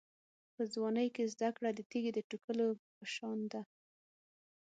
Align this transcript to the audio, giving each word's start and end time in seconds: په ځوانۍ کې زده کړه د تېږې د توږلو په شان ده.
په 0.55 0.61
ځوانۍ 0.73 1.07
کې 1.15 1.23
زده 1.33 1.49
کړه 1.57 1.69
د 1.73 1.79
تېږې 1.89 2.11
د 2.15 2.19
توږلو 2.29 2.67
په 2.95 3.05
شان 3.13 3.39
ده. 3.51 3.61